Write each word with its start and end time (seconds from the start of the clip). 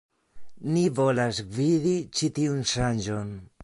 Ni 0.77 0.85
volas 1.01 1.41
gvidi 1.53 1.95
ĉi 2.19 2.35
tiun 2.41 2.69
ŝanĝon. 2.75 3.37